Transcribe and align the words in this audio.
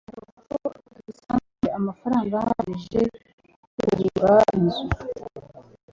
birashoboka 0.03 0.79
ko 0.87 0.95
dusanzwe 1.07 1.43
dufite 1.43 1.67
amafaranga 1.79 2.33
ahagije 2.43 3.01
yo 3.77 3.85
kugura 3.93 4.33
inzu 4.57 4.83